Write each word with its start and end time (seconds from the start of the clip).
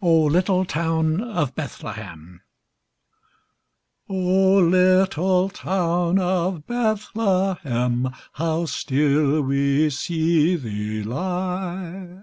O 0.00 0.26
LITTLE 0.26 0.64
TOWN 0.66 1.20
OF 1.20 1.52
BETHLEHEM 1.56 2.42
O 4.08 4.58
little 4.58 5.48
town 5.48 6.16
of 6.20 6.64
Bethlehem, 6.64 8.14
How 8.34 8.66
still 8.66 9.42
we 9.42 9.90
see 9.90 10.54
thee 10.54 11.02
lie! 11.02 12.20